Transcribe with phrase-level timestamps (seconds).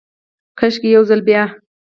[0.59, 1.43] کاشکي، یو ځلې بیا،